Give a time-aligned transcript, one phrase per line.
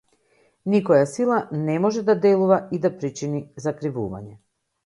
[0.75, 4.35] Никоја сила не може да делува и да причини закривување.